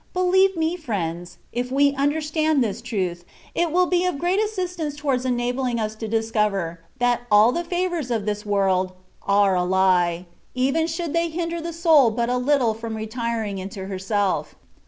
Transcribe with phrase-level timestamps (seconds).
[0.15, 5.25] Believe me, friends, if we understand this truth, it will be of great a^isistance towards
[5.25, 10.25] enabling us to discover that all the favours of this world are a lie,
[10.55, 14.55] even should they hinder the soul but a little from retiaing into herself.